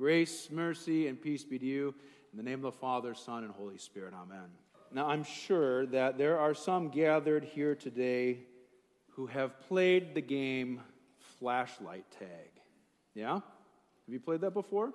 [0.00, 1.94] Grace, mercy, and peace be to you.
[2.32, 4.14] In the name of the Father, Son, and Holy Spirit.
[4.14, 4.46] Amen.
[4.90, 8.38] Now, I'm sure that there are some gathered here today
[9.10, 10.80] who have played the game
[11.38, 12.48] flashlight tag.
[13.14, 13.34] Yeah?
[13.34, 13.42] Have
[14.08, 14.94] you played that before?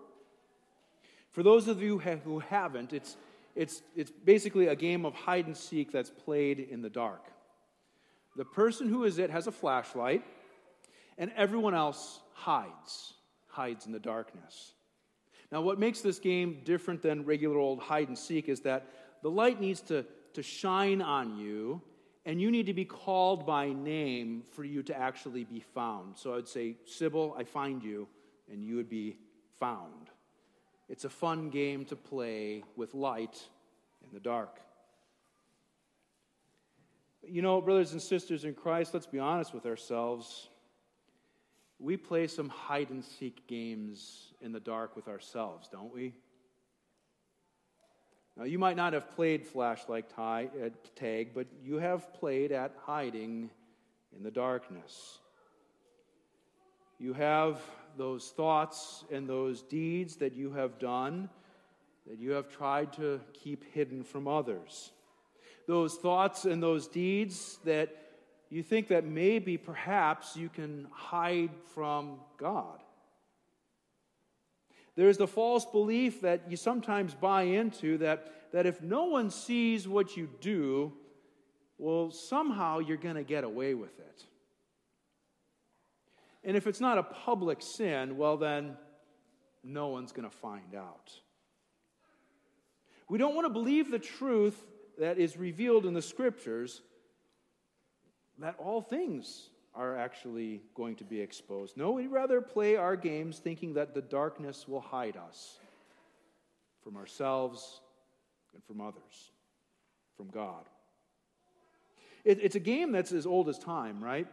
[1.29, 3.15] For those of you who haven't, it's,
[3.56, 7.28] it's, it's basically a game of hide and seek that's played in the dark.
[8.35, 10.24] The person who is it has a flashlight,
[11.19, 13.13] and everyone else hides,
[13.46, 14.72] hides in the darkness.
[15.56, 18.89] Now, what makes this game different than regular old hide and seek is that
[19.21, 21.81] the light needs to, to shine on you,
[22.25, 26.17] and you need to be called by name for you to actually be found.
[26.17, 28.05] So I would say, Sybil, I find you,
[28.52, 29.16] and you would be
[29.57, 30.09] found.
[30.89, 33.41] It's a fun game to play with light
[34.03, 34.59] in the dark.
[37.25, 40.49] You know, brothers and sisters in Christ, let's be honest with ourselves
[41.79, 46.13] we play some hide and seek games in the dark with ourselves, don't we?
[48.38, 50.44] Now, you might not have played flashlight uh,
[50.95, 53.50] tag, but you have played at hiding
[54.16, 55.19] in the darkness.
[57.00, 57.61] You have
[57.97, 61.30] those thoughts and those deeds that you have done
[62.07, 64.91] that you have tried to keep hidden from others.
[65.67, 67.89] Those thoughts and those deeds that
[68.56, 72.81] you think that maybe, perhaps, you can hide from God.
[74.95, 79.89] There's the false belief that you sometimes buy into that, that if no one sees
[79.89, 80.94] what you do,
[81.78, 84.23] well, somehow you're going to get away with it.
[86.45, 88.78] And if it's not a public sin, well, then
[89.66, 91.12] no one's going to find out.
[93.09, 94.64] We don't want to believe the truth
[94.97, 96.81] that is revealed in the scriptures
[98.39, 101.75] that all things are actually going to be exposed.
[101.78, 105.59] No, we'd rather play our games thinking that the darkness will hide us
[106.83, 107.81] from ourselves
[108.53, 109.31] and from others,
[110.16, 110.66] from God.
[112.23, 114.28] It, it's a game that's as old as time, right?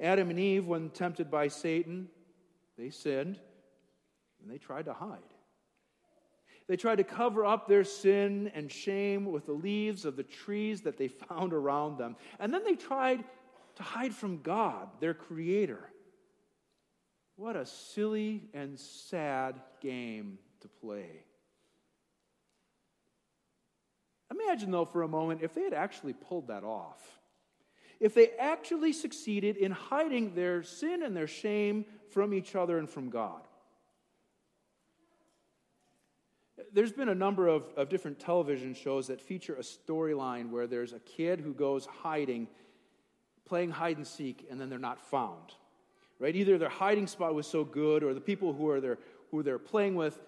[0.00, 2.08] Adam and Eve, when tempted by Satan,
[2.78, 3.38] they sinned
[4.40, 5.18] and they tried to hide.
[6.68, 10.82] They tried to cover up their sin and shame with the leaves of the trees
[10.82, 12.16] that they found around them.
[12.38, 13.24] And then they tried
[13.76, 15.90] to hide from God, their creator.
[17.36, 21.24] What a silly and sad game to play.
[24.30, 27.00] Imagine, though, for a moment, if they had actually pulled that off.
[28.00, 32.88] If they actually succeeded in hiding their sin and their shame from each other and
[32.88, 33.42] from God
[36.72, 40.92] there's been a number of, of different television shows that feature a storyline where there's
[40.92, 42.48] a kid who goes hiding,
[43.46, 45.54] playing hide and seek, and then they're not found.
[46.18, 46.34] Right?
[46.36, 48.98] Either their hiding spot was so good, or the people who are there
[49.30, 50.20] who they're playing with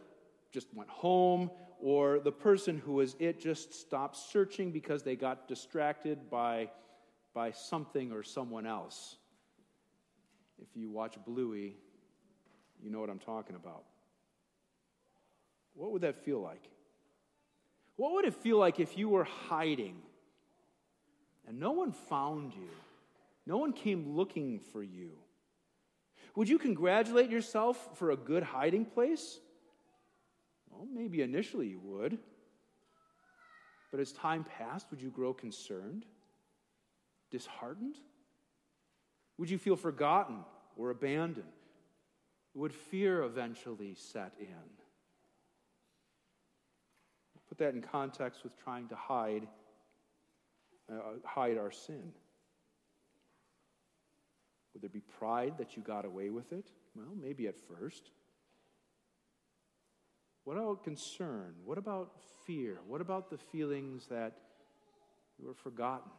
[0.51, 1.51] just went home,
[1.81, 6.71] or the person who was it just stopped searching because they got distracted by,
[7.35, 9.17] by something or someone else.
[10.63, 11.77] If you watch Bluey,
[12.83, 13.85] you know what I'm talking about.
[15.75, 16.63] What would that feel like?
[17.97, 19.97] What would it feel like if you were hiding
[21.47, 22.71] and no one found you?
[23.47, 25.11] No one came looking for you.
[26.35, 29.39] Would you congratulate yourself for a good hiding place?
[30.71, 32.19] Well, maybe initially you would.
[33.91, 36.05] But as time passed, would you grow concerned,
[37.31, 37.97] disheartened?
[39.39, 40.39] Would you feel forgotten
[40.77, 41.47] or abandoned?
[42.55, 44.84] Would fear eventually set in?
[47.49, 49.47] Put that in context with trying to hide,
[50.91, 52.13] uh, hide our sin.
[54.73, 56.67] Would there be pride that you got away with it?
[56.97, 58.11] Well, maybe at first.
[60.45, 61.55] What about concern?
[61.65, 62.13] What about
[62.45, 62.79] fear?
[62.87, 64.33] What about the feelings that
[65.39, 66.11] you were forgotten?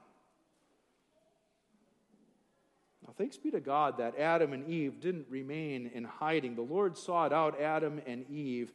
[3.06, 6.56] Now, thanks be to God that Adam and Eve didn't remain in hiding.
[6.56, 8.74] The Lord sought out Adam and Eve,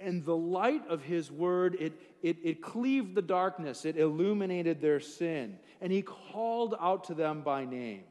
[0.00, 1.92] and the light of his word, it,
[2.22, 7.42] it, it cleaved the darkness, it illuminated their sin, and he called out to them
[7.42, 8.04] by name.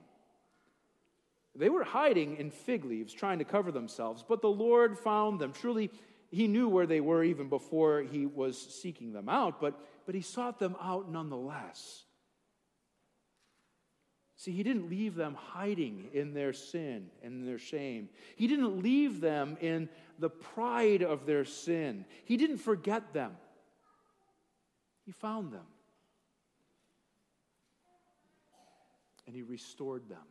[1.56, 5.52] They were hiding in fig leaves, trying to cover themselves, but the Lord found them.
[5.52, 5.90] Truly,
[6.32, 10.22] he knew where they were even before he was seeking them out, but, but he
[10.22, 12.04] sought them out nonetheless.
[14.40, 18.08] See, he didn't leave them hiding in their sin and their shame.
[18.38, 22.06] He didn't leave them in the pride of their sin.
[22.24, 23.34] He didn't forget them.
[25.06, 25.66] He found them.
[29.28, 30.24] And he restored them.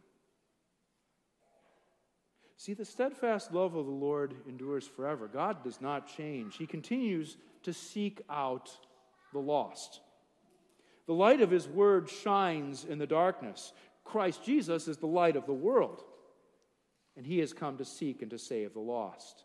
[2.56, 5.28] See, the steadfast love of the Lord endures forever.
[5.28, 8.70] God does not change, He continues to seek out
[9.34, 10.00] the lost.
[11.08, 13.72] The light of His word shines in the darkness.
[14.08, 16.02] Christ Jesus is the light of the world,
[17.16, 19.44] and He has come to seek and to save the lost.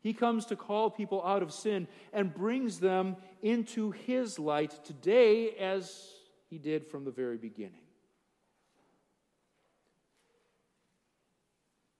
[0.00, 5.50] He comes to call people out of sin and brings them into His light today
[5.58, 6.10] as
[6.50, 7.80] He did from the very beginning.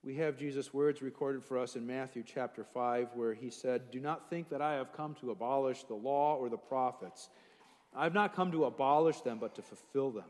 [0.03, 3.99] We have Jesus' words recorded for us in Matthew chapter 5, where he said, Do
[3.99, 7.29] not think that I have come to abolish the law or the prophets.
[7.93, 10.29] I have not come to abolish them, but to fulfill them.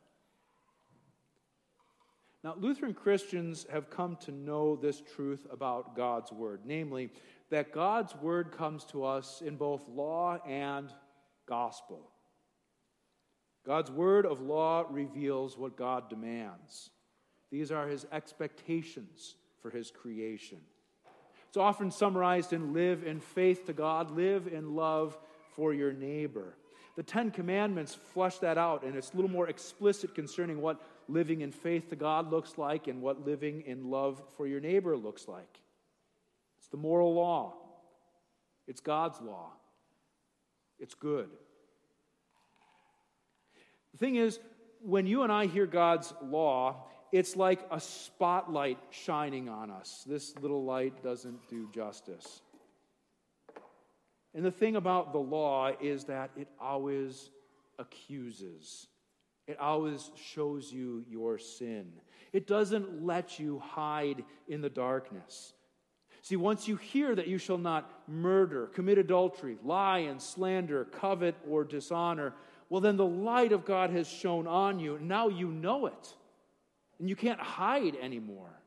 [2.43, 7.11] Now, Lutheran Christians have come to know this truth about God's Word, namely,
[7.51, 10.91] that God's Word comes to us in both law and
[11.47, 12.09] gospel.
[13.63, 16.89] God's Word of law reveals what God demands.
[17.51, 20.57] These are his expectations for his creation.
[21.47, 25.15] It's often summarized in live in faith to God, live in love
[25.53, 26.55] for your neighbor.
[26.95, 31.41] The Ten Commandments flush that out, and it's a little more explicit concerning what living
[31.41, 35.27] in faith to God looks like and what living in love for your neighbor looks
[35.27, 35.59] like.
[36.57, 37.53] It's the moral law,
[38.67, 39.51] it's God's law,
[40.79, 41.29] it's good.
[43.91, 44.39] The thing is,
[44.81, 50.05] when you and I hear God's law, it's like a spotlight shining on us.
[50.07, 52.41] This little light doesn't do justice.
[54.33, 57.29] And the thing about the law is that it always
[57.77, 58.87] accuses.
[59.47, 61.91] It always shows you your sin.
[62.31, 65.53] It doesn't let you hide in the darkness.
[66.21, 71.35] See, once you hear that you shall not murder, commit adultery, lie and slander, covet
[71.49, 72.33] or dishonor,
[72.69, 74.95] well, then the light of God has shone on you.
[74.95, 76.13] And Now you know it.
[76.99, 78.61] And you can't hide anymore.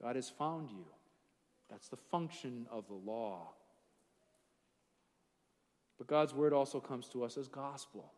[0.00, 0.84] God has found you.
[1.70, 3.48] That's the function of the law.
[5.98, 8.12] But God's word also comes to us as gospel.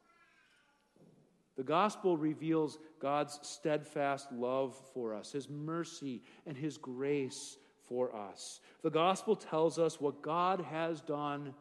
[1.56, 7.56] The gospel reveals God's steadfast love for us, his mercy and his grace
[7.88, 8.60] for us.
[8.82, 11.54] The gospel tells us what God has done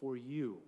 [0.00, 0.58] for you.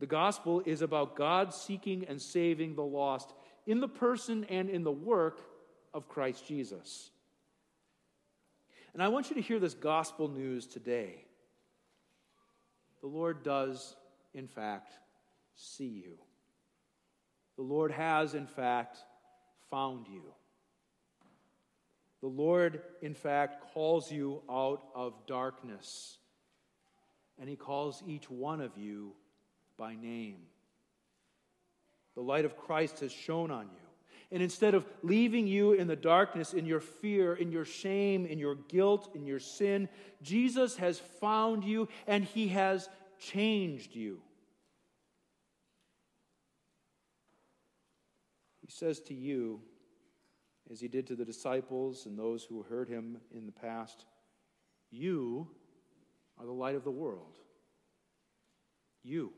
[0.00, 3.32] The gospel is about God seeking and saving the lost
[3.66, 5.40] in the person and in the work
[5.92, 7.10] of Christ Jesus.
[8.94, 11.24] And I want you to hear this gospel news today.
[13.00, 13.96] The Lord does,
[14.34, 14.92] in fact,
[15.54, 16.18] see you.
[17.62, 18.98] The Lord has, in fact,
[19.70, 20.24] found you.
[22.20, 26.18] The Lord, in fact, calls you out of darkness,
[27.38, 29.12] and He calls each one of you
[29.76, 30.38] by name.
[32.16, 33.86] The light of Christ has shone on you.
[34.32, 38.40] And instead of leaving you in the darkness, in your fear, in your shame, in
[38.40, 39.88] your guilt, in your sin,
[40.20, 42.88] Jesus has found you and he has
[43.20, 44.20] changed you.
[48.72, 49.60] Says to you,
[50.70, 54.06] as he did to the disciples and those who heard him in the past,
[54.90, 55.48] You
[56.38, 57.36] are the light of the world.
[59.02, 59.32] You.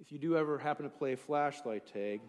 [0.00, 2.20] If you do ever happen to play flashlight tag,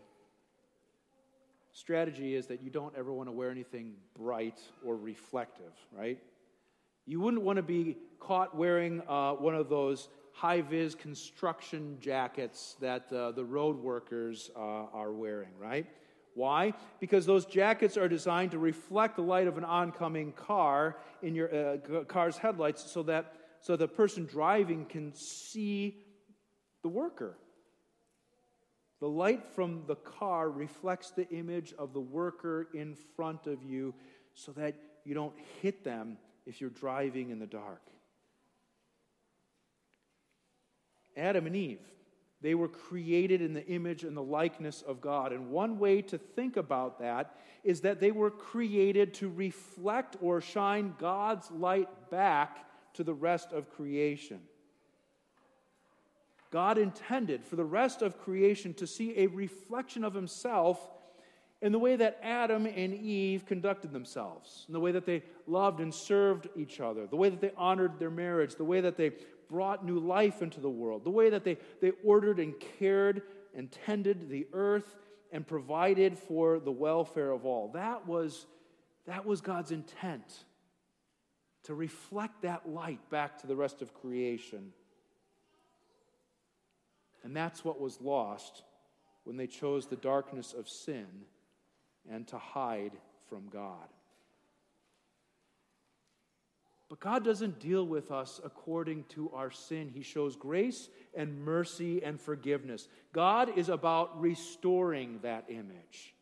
[1.71, 6.19] strategy is that you don't ever want to wear anything bright or reflective, right?
[7.05, 12.75] You wouldn't want to be caught wearing uh, one of those high vis construction jackets
[12.79, 15.87] that uh, the road workers uh, are wearing, right?
[16.33, 16.73] Why?
[16.99, 21.53] Because those jackets are designed to reflect the light of an oncoming car in your
[21.53, 25.97] uh, car's headlights so that so the person driving can see
[26.81, 27.37] the worker.
[28.99, 33.93] The light from the car reflects the image of the worker in front of you
[34.33, 37.81] so that you don't hit them if you're driving in the dark.
[41.21, 41.79] Adam and Eve,
[42.41, 45.31] they were created in the image and the likeness of God.
[45.31, 50.41] And one way to think about that is that they were created to reflect or
[50.41, 54.39] shine God's light back to the rest of creation.
[56.49, 60.89] God intended for the rest of creation to see a reflection of himself
[61.61, 65.79] in the way that Adam and Eve conducted themselves, in the way that they loved
[65.79, 69.11] and served each other, the way that they honored their marriage, the way that they
[69.47, 73.21] brought new life into the world, the way that they, they ordered and cared
[73.55, 74.95] and tended the earth
[75.31, 77.69] and provided for the welfare of all.
[77.73, 78.47] That was,
[79.05, 80.45] that was God's intent
[81.63, 84.71] to reflect that light back to the rest of creation.
[87.23, 88.63] And that's what was lost
[89.25, 91.05] when they chose the darkness of sin
[92.09, 92.93] and to hide
[93.29, 93.87] from God.
[96.89, 99.89] But God doesn't deal with us according to our sin.
[99.93, 102.89] He shows grace and mercy and forgiveness.
[103.13, 106.13] God is about restoring that image.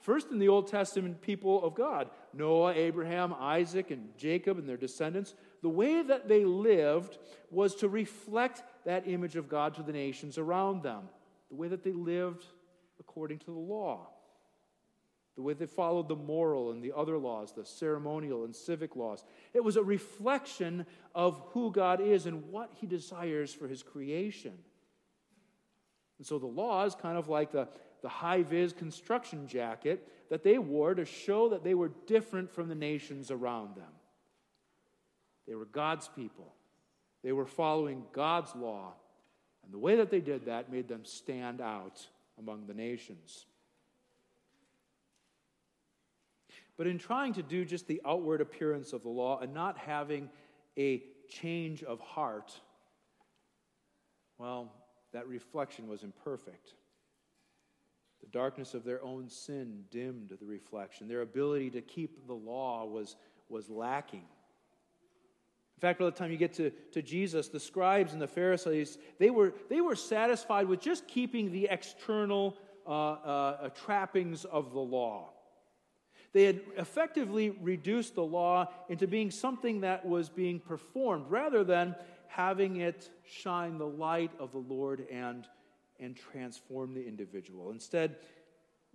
[0.00, 4.78] First, in the Old Testament people of God Noah, Abraham, Isaac, and Jacob and their
[4.78, 7.18] descendants the way that they lived
[7.50, 11.02] was to reflect that image of God to the nations around them.
[11.50, 12.46] The way that they lived
[12.98, 14.08] according to the law
[15.34, 19.24] the way they followed the moral and the other laws, the ceremonial and civic laws.
[19.54, 24.52] It was a reflection of who God is and what He desires for His creation.
[26.18, 27.68] And so the law is kind of like the,
[28.02, 32.68] the high vis construction jacket that they wore to show that they were different from
[32.68, 33.90] the nations around them.
[35.48, 36.54] They were God's people,
[37.24, 38.94] they were following God's law.
[39.64, 42.04] And the way that they did that made them stand out
[42.36, 43.46] among the nations.
[46.76, 50.30] But in trying to do just the outward appearance of the law and not having
[50.78, 52.52] a change of heart,
[54.38, 54.72] well,
[55.12, 56.74] that reflection was imperfect.
[58.20, 61.08] The darkness of their own sin dimmed the reflection.
[61.08, 63.16] Their ability to keep the law was,
[63.48, 64.24] was lacking.
[65.76, 68.98] In fact, by the time you get to, to Jesus, the scribes and the Pharisees,
[69.18, 74.80] they were, they were satisfied with just keeping the external uh, uh, trappings of the
[74.80, 75.30] law.
[76.32, 81.94] They had effectively reduced the law into being something that was being performed rather than
[82.26, 85.46] having it shine the light of the Lord and,
[86.00, 87.70] and transform the individual.
[87.70, 88.16] Instead,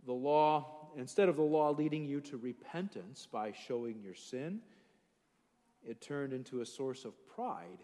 [0.06, 4.62] the law, instead of the law leading you to repentance by showing your sin,
[5.84, 7.84] it turned into a source of pride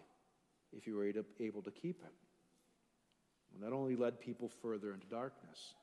[0.76, 1.06] if you were
[1.38, 2.12] able to keep it.
[3.54, 5.74] And that only led people further into darkness.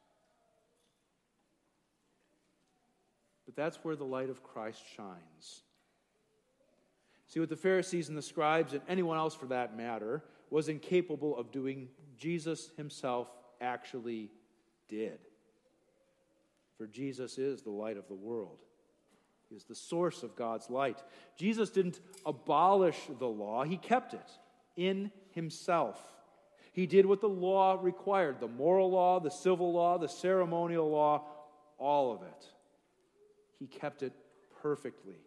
[3.54, 5.64] But that's where the light of Christ shines.
[7.28, 11.38] See, what the Pharisees and the scribes, and anyone else for that matter, was incapable
[11.38, 13.28] of doing, Jesus himself
[13.60, 14.32] actually
[14.88, 15.20] did.
[16.78, 18.60] For Jesus is the light of the world.
[19.50, 21.04] He is the source of God's light.
[21.38, 24.32] Jesus didn't abolish the law, he kept it
[24.78, 26.02] in himself.
[26.72, 31.26] He did what the law required the moral law, the civil law, the ceremonial law,
[31.78, 32.48] all of it
[33.62, 34.12] he kept it
[34.64, 35.20] perfectly.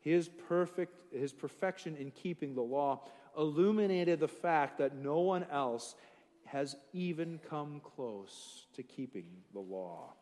[0.00, 3.04] His perfect his perfection in keeping the law
[3.36, 5.94] illuminated the fact that no one else
[6.44, 10.12] has even come close to keeping the law.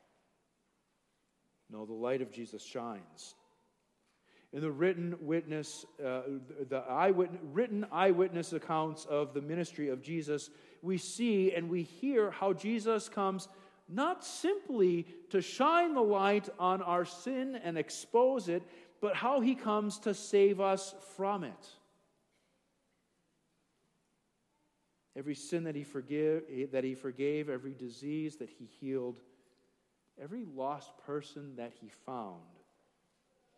[1.69, 3.35] No, the light of Jesus shines.
[4.53, 6.23] In the written witness, uh,
[6.69, 10.49] the eyewitness, written eyewitness accounts of the ministry of Jesus,
[10.81, 13.49] we see and we hear how Jesus comes
[13.89, 18.63] not simply to shine the light on our sin and expose it,
[19.01, 21.69] but how he comes to save us from it.
[25.17, 29.21] Every sin that he, forgive, that he forgave, every disease that he healed,
[30.21, 32.43] every lost person that he found,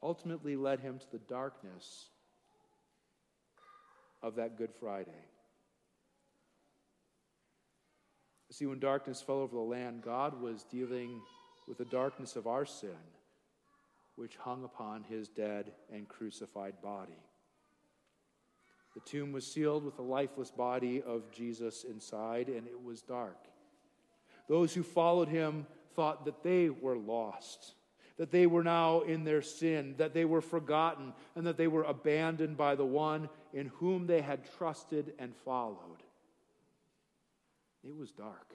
[0.02, 2.10] ultimately led him to the darkness
[4.22, 5.24] of that Good Friday.
[8.58, 11.20] See, when darkness fell over the land, God was dealing
[11.68, 12.90] with the darkness of our sin,
[14.16, 17.22] which hung upon his dead and crucified body.
[18.94, 23.38] The tomb was sealed with the lifeless body of Jesus inside, and it was dark.
[24.48, 27.74] Those who followed him thought that they were lost,
[28.16, 31.84] that they were now in their sin, that they were forgotten, and that they were
[31.84, 36.02] abandoned by the one in whom they had trusted and followed.
[37.84, 38.54] It was dark.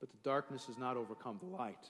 [0.00, 1.86] But the darkness has not overcome the light.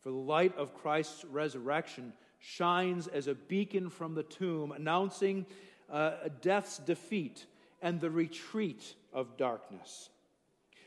[0.00, 5.46] For the light of Christ's resurrection shines as a beacon from the tomb, announcing
[5.90, 7.46] uh, death's defeat
[7.82, 10.10] and the retreat of darkness.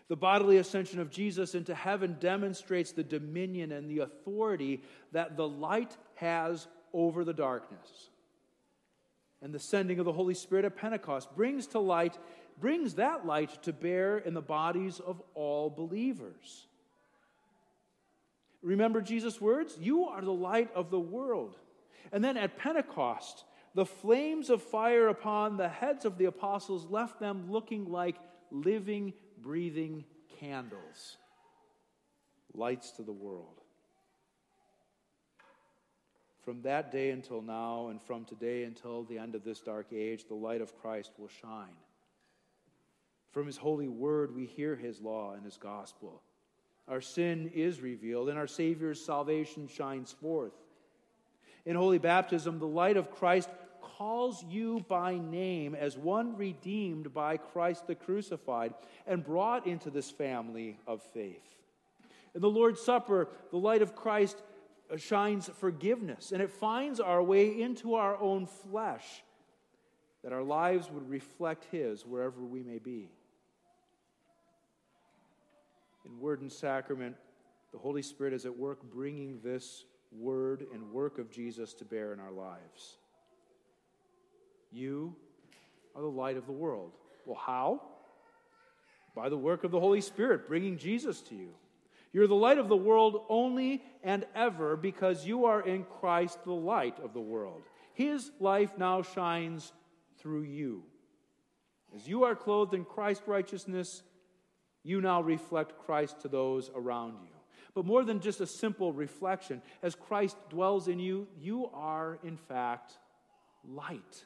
[0.08, 5.48] The bodily ascension of Jesus into heaven demonstrates the dominion and the authority that the
[5.48, 8.10] light has over the darkness.
[9.41, 12.17] And the sending of the Holy Spirit at Pentecost brings to light
[12.60, 16.67] brings that light to bear in the bodies of all believers.
[18.62, 19.77] Remember Jesus' words?
[19.79, 21.55] You are the light of the world.
[22.12, 27.19] And then at Pentecost, the flames of fire upon the heads of the apostles left
[27.19, 28.17] them looking like
[28.51, 30.03] living, breathing
[30.39, 31.17] candles,
[32.53, 33.62] lights to the world.
[36.43, 40.25] From that day until now, and from today until the end of this dark age,
[40.27, 41.75] the light of Christ will shine.
[43.31, 46.22] From his holy word, we hear his law and his gospel.
[46.88, 50.53] Our sin is revealed, and our Savior's salvation shines forth.
[51.65, 53.50] In holy baptism, the light of Christ
[53.81, 58.74] calls you by name as one redeemed by Christ the crucified
[59.05, 61.43] and brought into this family of faith.
[62.34, 64.41] In the Lord's Supper, the light of Christ
[64.98, 69.24] shines forgiveness, and it finds our way into our own flesh,
[70.24, 73.10] that our lives would reflect His wherever we may be.
[76.05, 77.15] In Word and Sacrament,
[77.72, 82.13] the Holy Spirit is at work bringing this word and work of Jesus to bear
[82.13, 82.98] in our lives.
[84.72, 85.15] You
[85.96, 86.93] are the light of the world.
[87.25, 87.81] Well, how?
[89.15, 91.50] By the work of the Holy Spirit, bringing Jesus to you.
[92.12, 96.51] You're the light of the world only and ever because you are in Christ, the
[96.51, 97.62] light of the world.
[97.94, 99.72] His life now shines
[100.18, 100.84] through you.
[101.96, 104.04] As you are clothed in Christ's righteousness,
[104.84, 107.30] you now reflect Christ to those around you.
[107.75, 112.38] But more than just a simple reflection, as Christ dwells in you, you are, in
[112.38, 112.98] fact,
[113.68, 114.25] light.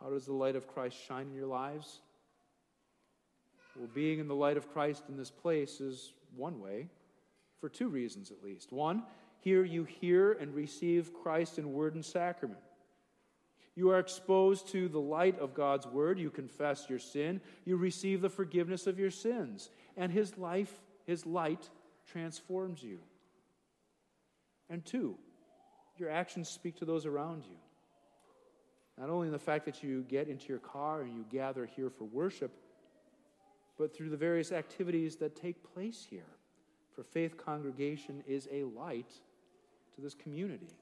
[0.00, 2.00] How does the light of Christ shine in your lives?
[3.78, 6.88] Well, being in the light of Christ in this place is one way,
[7.60, 8.72] for two reasons at least.
[8.72, 9.02] One,
[9.40, 12.60] here you hear and receive Christ in word and sacrament.
[13.74, 16.18] You are exposed to the light of God's word.
[16.18, 17.42] You confess your sin.
[17.66, 19.68] You receive the forgiveness of your sins.
[19.98, 20.72] And his life,
[21.06, 21.68] his light,
[22.10, 22.98] transforms you.
[24.70, 25.16] And two,
[25.98, 27.56] your actions speak to those around you.
[28.98, 31.90] Not only in the fact that you get into your car and you gather here
[31.90, 32.50] for worship,
[33.78, 36.32] but through the various activities that take place here.
[36.94, 39.10] For Faith Congregation is a light
[39.94, 40.74] to this community.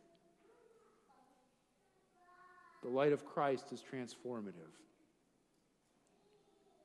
[2.82, 4.74] The light of Christ is transformative.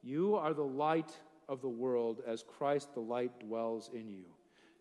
[0.01, 1.11] You are the light
[1.47, 4.25] of the world as Christ the light dwells in you.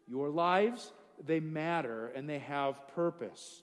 [0.07, 0.93] Your lives,
[1.27, 3.63] they matter and they have purpose.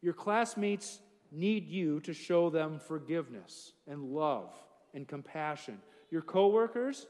[0.00, 1.00] Your classmates
[1.30, 4.54] need you to show them forgiveness and love
[4.94, 5.78] and compassion
[6.14, 7.08] your coworkers,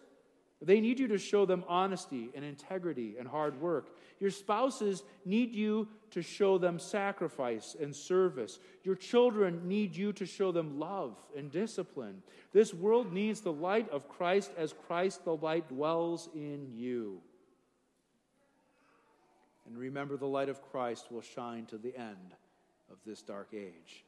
[0.62, 3.98] they need you to show them honesty and integrity and hard work.
[4.18, 8.60] Your spouses need you to show them sacrifice and service.
[8.82, 12.22] Your children need you to show them love and discipline.
[12.54, 17.20] This world needs the light of Christ as Christ the light dwells in you.
[19.66, 22.36] And remember, the light of Christ will shine to the end
[22.90, 24.06] of this dark age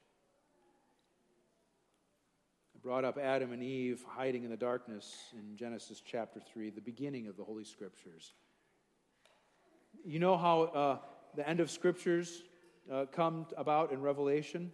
[2.86, 7.26] brought up Adam and Eve hiding in the darkness in Genesis chapter 3, the beginning
[7.26, 8.32] of the Holy Scriptures.
[10.04, 10.98] You know how uh,
[11.34, 12.44] the end of Scriptures
[12.88, 14.70] uh, come about in Revelation?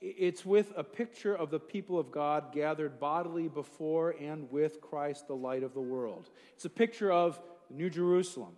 [0.00, 5.26] It's with a picture of the people of God gathered bodily before and with Christ,
[5.26, 6.30] the light of the world.
[6.54, 8.54] It's a picture of New Jerusalem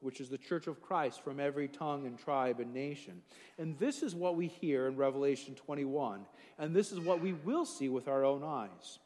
[0.00, 3.22] which is the church of Christ from every tongue and tribe and nation.
[3.58, 6.20] And this is what we hear in Revelation 21,
[6.58, 8.98] and this is what we will see with our own eyes.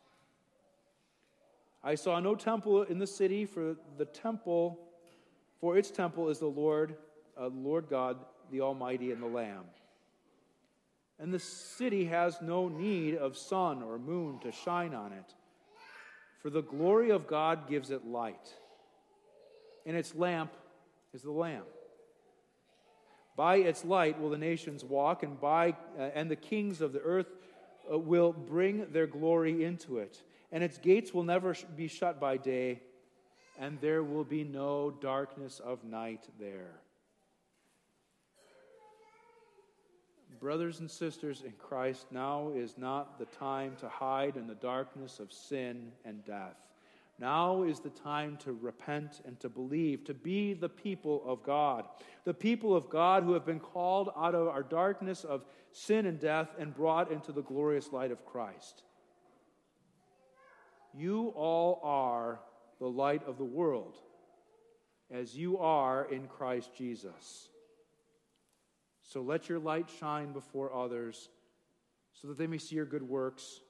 [1.84, 4.78] I saw no temple in the city, for the temple,
[5.60, 6.96] for its temple is the Lord,
[7.40, 8.18] uh, Lord God,
[8.50, 9.64] the Almighty, and the Lamb.
[11.18, 15.34] And the city has no need of sun or moon to shine on it,
[16.40, 18.54] for the glory of God gives it light,
[19.86, 20.52] and its lamp
[21.12, 21.64] is the Lamb.
[23.36, 27.00] By its light will the nations walk, and, by, uh, and the kings of the
[27.00, 27.32] earth
[27.90, 30.22] uh, will bring their glory into it.
[30.50, 32.80] And its gates will never be shut by day,
[33.58, 36.80] and there will be no darkness of night there.
[40.40, 45.20] Brothers and sisters in Christ, now is not the time to hide in the darkness
[45.20, 46.56] of sin and death.
[47.22, 51.84] Now is the time to repent and to believe, to be the people of God,
[52.24, 56.18] the people of God who have been called out of our darkness of sin and
[56.18, 58.82] death and brought into the glorious light of Christ.
[60.92, 62.40] You all are
[62.80, 63.98] the light of the world,
[65.08, 67.50] as you are in Christ Jesus.
[69.04, 71.28] So let your light shine before others
[72.14, 73.60] so that they may see your good works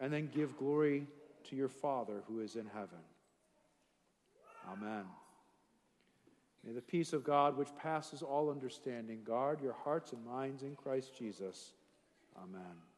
[0.00, 1.06] and then give glory
[1.44, 2.98] to your Father who is in heaven.
[4.70, 5.04] Amen.
[6.64, 10.76] May the peace of God, which passes all understanding, guard your hearts and minds in
[10.76, 11.72] Christ Jesus.
[12.36, 12.91] Amen.